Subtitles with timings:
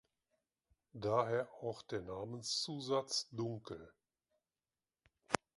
[0.95, 3.93] Daher auch der Namenszusatz „Dunkel“.